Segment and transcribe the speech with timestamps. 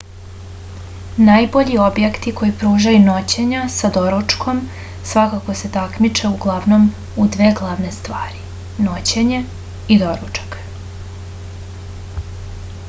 [1.25, 4.61] najbolji objekti koji pružaju noćenja s doručkom
[5.11, 6.87] svakako se takmiče uglavnom
[7.23, 8.41] u dve glavne stvari
[8.87, 9.43] noćenje
[9.97, 10.57] i doručak